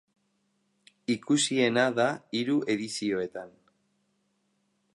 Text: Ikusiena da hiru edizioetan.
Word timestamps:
Ikusiena 1.15 1.83
da 1.99 2.07
hiru 2.39 2.55
edizioetan. 2.77 3.53